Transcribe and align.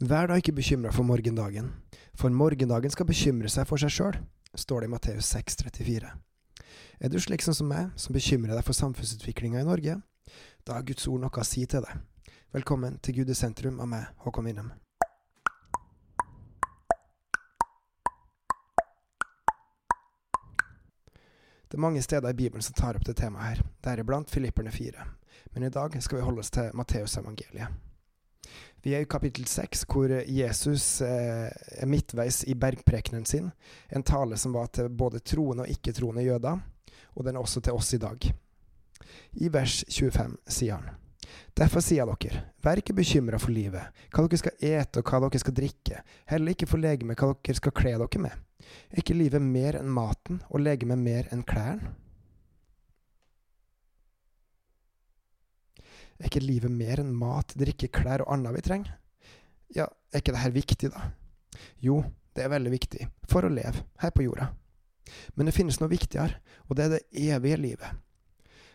Vær 0.00 0.26
da 0.28 0.36
ikke 0.36 0.52
bekymra 0.52 0.90
for 0.92 1.08
morgendagen, 1.08 1.70
for 2.12 2.28
morgendagen 2.28 2.92
skal 2.92 3.06
bekymre 3.08 3.48
seg 3.48 3.64
for 3.64 3.80
seg 3.80 3.94
sjøl, 3.94 4.18
står 4.52 4.84
det 4.84 4.90
i 4.90 4.92
Matteus 4.92 5.30
6,34. 5.32 6.10
Er 7.00 7.08
du 7.08 7.16
slik 7.16 7.40
som 7.40 7.56
meg, 7.64 7.94
som 7.96 8.12
bekymrer 8.12 8.52
deg 8.52 8.66
for 8.66 8.76
samfunnsutviklinga 8.76 9.62
i 9.62 9.64
Norge? 9.64 9.96
Da 10.68 10.76
har 10.76 10.84
Guds 10.84 11.08
ord 11.08 11.24
noe 11.24 11.32
å 11.32 11.46
si 11.48 11.64
til 11.64 11.86
deg. 11.86 12.28
Velkommen 12.52 12.98
til 13.00 13.22
Gud 13.22 13.32
i 13.32 13.38
sentrum 13.40 13.80
av 13.80 13.88
meg, 13.88 14.04
Håkon 14.20 14.44
Winnem. 14.44 14.68
Det 21.66 21.80
er 21.80 21.86
mange 21.88 22.04
steder 22.04 22.36
i 22.36 22.36
Bibelen 22.36 22.62
som 22.62 22.76
tar 22.76 23.00
opp 23.00 23.08
det 23.08 23.16
temaet 23.16 23.48
her, 23.48 23.66
deriblant 23.80 24.28
Filipperne 24.28 24.76
4. 24.76 25.08
Men 25.56 25.64
i 25.64 25.72
dag 25.72 25.96
skal 26.04 26.20
vi 26.20 26.28
holde 26.28 26.44
oss 26.44 26.52
til 26.52 26.68
Matteusevangeliet. 26.76 27.85
Vi 28.86 28.92
er 28.94 29.02
i 29.02 29.08
kapittel 29.10 29.48
seks, 29.50 29.80
hvor 29.90 30.12
Jesus 30.30 31.00
eh, 31.02 31.48
er 31.50 31.88
midtveis 31.90 32.44
i 32.46 32.54
bergprekenen 32.54 33.24
sin. 33.26 33.48
En 33.90 34.04
tale 34.06 34.38
som 34.38 34.54
var 34.54 34.68
til 34.70 34.92
både 34.94 35.18
troende 35.26 35.64
og 35.64 35.72
ikke-troende 35.72 36.22
jøder, 36.22 36.60
og 37.18 37.26
den 37.26 37.34
er 37.34 37.42
også 37.42 37.64
til 37.66 37.74
oss 37.74 37.90
i 37.96 37.98
dag. 37.98 38.28
I 39.42 39.50
vers 39.50 39.80
25 39.90 40.38
sier 40.46 40.78
han 40.78 40.94
Derfor 41.58 41.82
sier 41.82 42.04
jeg 42.04 42.14
dere, 42.28 42.44
vær 42.62 42.78
ikke 42.78 42.94
bekymra 42.94 43.42
for 43.42 43.50
livet, 43.50 43.90
hva 44.14 44.22
dere 44.22 44.38
skal 44.38 44.66
ete 44.70 45.02
og 45.02 45.10
hva 45.10 45.24
dere 45.26 45.42
skal 45.42 45.58
drikke, 45.58 46.02
heller 46.30 46.54
ikke 46.54 46.70
for 46.70 46.78
legemet 46.78 47.18
hva 47.18 47.34
dere 47.34 47.58
skal 47.58 47.74
kle 47.74 47.98
dere 47.98 48.22
med. 48.22 48.42
Er 48.92 49.02
ikke 49.02 49.18
livet 49.18 49.42
mer 49.42 49.80
enn 49.80 49.90
maten, 49.90 50.44
og 50.46 50.62
legemet 50.62 51.02
mer 51.02 51.34
enn 51.34 51.42
klærne? 51.42 51.96
Er 56.18 56.30
ikke 56.30 56.44
livet 56.44 56.72
mer 56.72 57.02
enn 57.02 57.12
mat, 57.16 57.52
drikke, 57.58 57.90
klær 57.92 58.24
og 58.24 58.32
annet 58.34 58.56
vi 58.56 58.64
trenger? 58.64 58.94
Ja, 59.76 59.88
er 60.12 60.22
ikke 60.22 60.34
dette 60.36 60.54
viktig, 60.54 60.92
da? 60.94 61.10
Jo, 61.82 62.00
det 62.36 62.44
er 62.44 62.52
veldig 62.52 62.72
viktig, 62.72 63.08
for 63.28 63.46
å 63.46 63.52
leve 63.52 63.84
her 64.00 64.12
på 64.14 64.24
jorda. 64.26 64.50
Men 65.34 65.48
det 65.48 65.54
finnes 65.56 65.78
noe 65.80 65.92
viktigere, 65.92 66.40
og 66.66 66.76
det 66.76 66.86
er 66.86 66.94
det 66.96 67.30
evige 67.32 67.60
livet. 67.60 68.02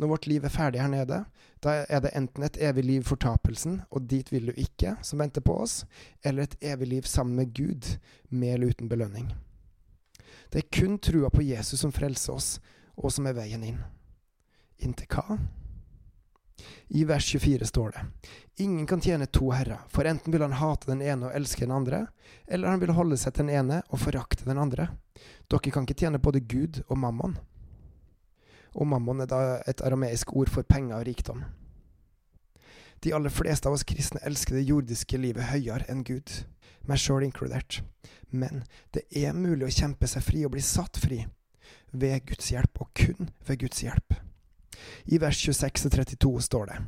Når 0.00 0.08
vårt 0.08 0.26
liv 0.26 0.44
er 0.44 0.52
ferdig 0.52 0.80
her 0.80 0.90
nede, 0.90 1.18
da 1.62 1.74
er 1.84 2.00
det 2.02 2.14
enten 2.16 2.44
et 2.46 2.56
evig 2.64 2.84
liv 2.84 3.04
for 3.06 3.20
tapelsen, 3.20 3.82
og 3.90 4.08
dit 4.10 4.28
vil 4.32 4.48
du 4.48 4.52
ikke, 4.56 4.96
som 5.04 5.20
venter 5.20 5.44
på 5.44 5.56
oss, 5.62 5.82
eller 6.24 6.46
et 6.48 6.56
evig 6.72 6.88
liv 6.88 7.08
sammen 7.08 7.36
med 7.36 7.52
Gud, 7.54 7.96
med 8.28 8.54
eller 8.54 8.72
uten 8.72 8.88
belønning. 8.88 9.32
Det 10.52 10.64
er 10.64 10.72
kun 10.80 10.98
trua 10.98 11.30
på 11.30 11.44
Jesus 11.44 11.80
som 11.80 11.92
frelser 11.92 12.32
oss, 12.34 12.48
og 12.96 13.12
som 13.12 13.28
er 13.28 13.36
veien 13.36 13.64
inn. 13.64 13.78
Inntil 14.82 15.08
hva? 15.12 15.38
I 16.88 17.04
vers 17.08 17.26
24 17.32 17.66
står 17.66 17.94
det 17.94 18.02
Ingen 18.62 18.86
kan 18.86 19.00
tjene 19.00 19.26
to 19.26 19.50
herrer, 19.50 19.80
for 19.88 20.04
enten 20.04 20.32
vil 20.32 20.44
han 20.44 20.58
hate 20.60 20.90
den 20.90 21.02
ene 21.02 21.28
og 21.28 21.36
elske 21.36 21.64
den 21.64 21.74
andre, 21.74 22.06
eller 22.46 22.68
han 22.68 22.82
vil 22.82 22.92
holde 22.96 23.16
seg 23.16 23.34
til 23.34 23.48
den 23.48 23.56
ene 23.62 23.80
og 23.88 24.02
forakte 24.02 24.44
den 24.44 24.60
andre. 24.60 24.90
Dere 25.48 25.72
kan 25.72 25.88
ikke 25.88 25.98
tjene 26.04 26.20
både 26.22 26.44
Gud 26.44 26.82
og 26.88 26.98
mammon. 27.00 27.38
Og 28.76 28.86
mammon 28.88 29.24
er 29.24 29.28
da 29.28 29.40
et 29.68 29.82
arameisk 29.84 30.32
ord 30.36 30.52
for 30.52 30.68
penger 30.68 31.00
og 31.00 31.06
rikdom. 31.08 31.44
De 33.02 33.12
aller 33.16 33.32
fleste 33.34 33.68
av 33.68 33.74
oss 33.74 33.86
kristne 33.88 34.20
elsker 34.22 34.54
det 34.54 34.68
jordiske 34.68 35.18
livet 35.18 35.48
høyere 35.50 35.88
enn 35.90 36.04
Gud, 36.06 36.30
meg 36.86 37.00
sjøl 37.02 37.24
inkludert. 37.26 37.80
Men 38.30 38.62
det 38.94 39.04
er 39.18 39.34
mulig 39.34 39.66
å 39.66 39.74
kjempe 39.74 40.08
seg 40.08 40.24
fri 40.24 40.44
og 40.46 40.54
bli 40.54 40.62
satt 40.64 41.00
fri 41.02 41.24
ved 41.90 42.28
Guds 42.28 42.52
hjelp, 42.52 42.78
og 42.80 42.92
kun 42.96 43.32
ved 43.48 43.64
Guds 43.64 43.82
hjelp. 43.82 44.14
I 45.06 45.20
vers 45.22 45.38
26 45.38 45.86
og 45.88 45.96
32 45.98 46.32
står 46.48 46.72
det 46.72 46.80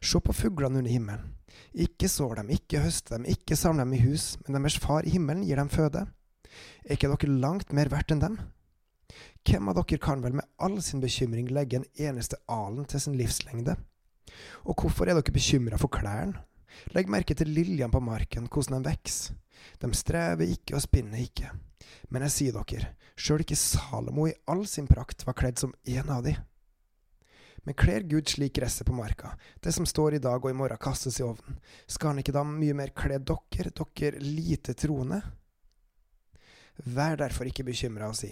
Se 0.00 0.20
på 0.24 0.32
fuglene 0.32 0.80
under 0.80 0.90
himmelen. 0.90 1.34
Ikke 1.76 2.08
sår 2.08 2.40
dem, 2.40 2.50
ikke 2.56 2.80
høster 2.80 3.18
dem, 3.18 3.26
ikke 3.28 3.56
samler 3.58 3.84
dem 3.84 3.98
i 3.98 4.00
hus, 4.02 4.32
men 4.46 4.56
deres 4.56 4.78
far 4.80 5.04
i 5.04 5.12
himmelen 5.12 5.44
gir 5.44 5.60
dem 5.60 5.68
føde. 5.70 6.06
Er 6.84 6.96
ikke 6.96 7.10
dere 7.12 7.36
langt 7.42 7.74
mer 7.76 7.90
verdt 7.92 8.14
enn 8.14 8.22
dem? 8.22 8.38
Hvem 9.46 9.70
av 9.70 9.78
dere 9.80 10.00
kan 10.02 10.22
vel 10.24 10.38
med 10.38 10.48
all 10.62 10.78
sin 10.84 11.02
bekymring 11.02 11.50
legge 11.52 11.80
en 11.80 11.88
eneste 11.98 12.38
alen 12.50 12.86
til 12.88 13.02
sin 13.02 13.18
livslengde? 13.18 13.76
Og 14.64 14.78
hvorfor 14.80 15.08
er 15.08 15.18
dere 15.18 15.34
bekymra 15.34 15.78
for 15.80 15.92
klærne? 15.92 16.46
Legg 16.94 17.10
merke 17.10 17.34
til 17.36 17.50
liljene 17.50 17.92
på 17.92 18.00
marken, 18.00 18.46
hvordan 18.48 18.84
de 18.84 18.92
vokser. 18.92 19.34
De 19.82 19.90
strever 19.94 20.54
ikke 20.54 20.76
og 20.78 20.84
spinner 20.84 21.20
ikke. 21.20 21.50
Men 22.08 22.24
jeg 22.26 22.34
sier 22.36 22.56
dere, 22.56 22.94
sjøl 23.18 23.44
ikke 23.44 23.58
Salomo 23.58 24.28
i 24.30 24.36
all 24.48 24.64
sin 24.70 24.88
prakt 24.88 25.26
var 25.26 25.36
kledd 25.36 25.60
som 25.60 25.74
en 25.84 26.12
av 26.14 26.24
de. 26.24 26.36
Men 27.62 27.76
kler 27.76 28.06
Gud 28.08 28.28
slik 28.28 28.54
gresset 28.56 28.86
på 28.88 28.96
marka, 28.96 29.34
det 29.60 29.72
som 29.76 29.86
står 29.86 30.16
i 30.16 30.22
dag 30.22 30.40
og 30.40 30.50
i 30.50 30.56
morgen 30.56 30.80
kastes 30.80 31.20
i 31.20 31.26
ovnen, 31.26 31.58
skal 31.86 32.14
han 32.14 32.22
ikke 32.22 32.34
da 32.34 32.44
mye 32.46 32.76
mer 32.76 32.94
kle 32.96 33.18
dere, 33.20 33.72
dere 33.74 34.22
lite 34.24 34.74
troende? 34.78 35.20
Vær 36.80 37.18
derfor 37.20 37.48
ikke 37.48 37.66
bekymra 37.66 38.08
og 38.08 38.16
si, 38.16 38.30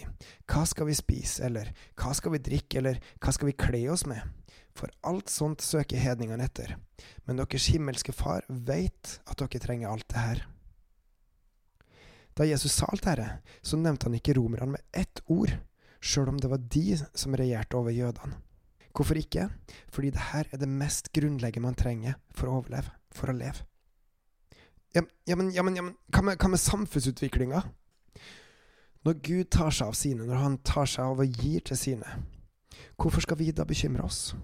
hva 0.48 0.64
skal 0.68 0.88
vi 0.88 0.96
spise, 0.96 1.44
eller 1.44 1.68
hva 2.00 2.14
skal 2.16 2.32
vi 2.32 2.40
drikke, 2.40 2.80
eller 2.80 3.00
hva 3.20 3.34
skal 3.36 3.50
vi 3.50 3.58
kle 3.60 3.82
oss 3.92 4.06
med? 4.08 4.22
For 4.78 4.92
alt 5.10 5.28
sånt 5.32 5.64
søker 5.64 6.00
hedningene 6.00 6.46
etter, 6.48 6.76
men 7.26 7.40
deres 7.40 7.68
himmelske 7.74 8.14
Far 8.16 8.46
veit 8.48 9.18
at 9.26 9.42
dere 9.42 9.60
trenger 9.60 9.90
alt 9.90 10.08
det 10.08 10.22
her. 10.22 10.44
Da 12.38 12.46
Jesus 12.46 12.76
sa 12.78 12.86
alt 12.86 13.04
dette, 13.04 13.26
så 13.60 13.76
nevnte 13.76 14.06
han 14.06 14.16
ikke 14.16 14.36
romerne 14.38 14.76
med 14.76 14.84
ett 14.96 15.20
ord, 15.26 15.50
sjøl 16.00 16.30
om 16.30 16.38
det 16.38 16.48
var 16.52 16.62
de 16.62 16.94
som 16.96 17.34
regjerte 17.36 17.76
over 17.76 17.92
jødene. 17.92 18.38
Hvorfor 18.98 19.14
ikke? 19.14 19.44
Fordi 19.94 20.10
det 20.10 20.20
her 20.32 20.48
er 20.52 20.58
det 20.58 20.68
mest 20.68 21.12
grunnleggende 21.14 21.68
man 21.68 21.76
trenger 21.78 22.16
for 22.34 22.50
å 22.50 22.56
overleve, 22.58 22.90
for 23.14 23.30
å 23.30 23.36
leve. 23.36 23.62
Ja, 24.96 25.04
men, 25.04 25.12
ja, 25.54 25.62
men, 25.62 25.76
ja, 25.76 25.84
men 25.86 25.94
hva 26.10 26.24
med, 26.26 26.38
hva 26.40 26.50
med 26.50 26.58
samfunnsutviklinga? 26.58 27.60
Når 29.06 29.20
Gud 29.22 29.44
tar 29.54 29.70
seg 29.70 29.92
av 29.92 29.94
sine, 29.94 30.26
når 30.26 30.42
Han 30.42 30.58
tar 30.66 30.90
seg 30.90 31.04
av 31.04 31.22
og 31.22 31.38
gir 31.44 31.62
til 31.62 31.78
sine, 31.78 32.16
hvorfor 32.98 33.22
skal 33.22 33.38
vi 33.38 33.52
da 33.54 33.68
bekymre 33.68 34.02
oss? 34.02 34.34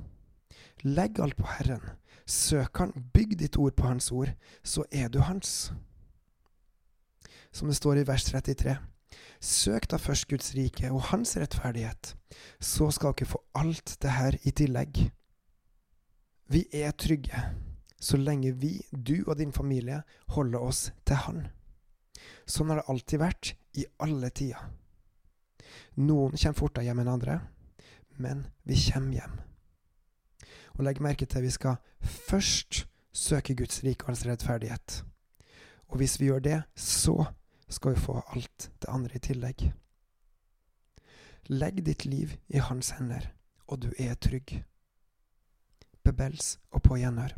Legg 0.87 1.19
alt 1.19 1.35
på 1.35 1.49
Herren. 1.57 1.83
Søk 2.25 2.79
Han, 2.79 2.95
bygg 3.15 3.35
ditt 3.41 3.59
ord 3.59 3.75
på 3.75 3.89
Hans 3.89 4.13
ord, 4.13 4.31
så 4.63 4.87
er 4.93 5.11
du 5.11 5.19
Hans. 5.19 5.73
Som 7.51 7.69
det 7.69 7.81
står 7.81 8.05
i 8.05 8.07
vers 8.07 8.31
33. 8.31 8.79
Søk 9.41 9.91
da 9.91 10.01
først 10.01 10.29
Guds 10.31 10.55
rike 10.57 10.91
og 10.91 11.03
Hans 11.11 11.37
rettferdighet, 11.37 12.15
så 12.61 12.91
skal 12.95 13.15
dere 13.19 13.33
få 13.35 13.43
alt 13.55 13.97
det 14.03 14.17
her 14.17 14.39
i 14.43 14.51
tillegg. 14.51 15.05
Vi 16.49 16.67
er 16.73 16.93
trygge 16.93 17.45
så 18.05 18.19
lenge 18.21 18.53
vi, 18.61 18.83
du 18.93 19.25
og 19.27 19.39
din 19.39 19.53
familie, 19.53 20.03
holder 20.29 20.61
oss 20.61 20.81
til 21.09 21.17
Han. 21.25 21.47
Sånn 22.45 22.69
har 22.71 22.83
det 22.83 22.91
alltid 22.93 23.23
vært, 23.23 23.55
i 23.75 23.87
alle 24.05 24.29
tider. 24.31 24.61
Noen 25.99 26.37
kommer 26.37 26.59
fortere 26.59 26.85
hjem 26.87 27.01
enn 27.03 27.11
andre, 27.11 27.39
men 28.23 28.45
vi 28.69 28.77
kommer 28.85 29.17
hjem. 29.17 29.39
Og 30.77 30.85
legg 30.87 31.01
merke 31.03 31.27
til 31.27 31.41
at 31.41 31.47
vi 31.47 31.55
skal 31.55 31.81
først 32.29 32.85
søke 33.15 33.57
Guds 33.59 33.81
rike 33.87 34.05
og 34.05 34.13
hans 34.13 34.27
rettferdighet. 34.29 35.01
Og 35.89 35.99
hvis 35.99 36.19
vi 36.21 36.29
gjør 36.29 36.45
det, 36.45 36.61
så 36.77 37.17
skal 37.69 37.95
vi 37.95 38.01
få 38.01 38.21
alt 38.35 38.71
det 38.83 38.91
andre 38.91 39.17
i 39.17 39.25
tillegg. 39.25 39.65
Legg 41.53 41.83
ditt 41.85 42.05
liv 42.05 42.37
i 42.49 42.59
hans 42.59 42.95
hender, 42.97 43.31
og 43.69 43.83
du 43.85 43.91
er 43.99 44.15
trygg. 44.15 44.63
Bebels 46.05 46.59
og 46.71 46.83
på 46.85 46.99
gjenhør. 47.01 47.37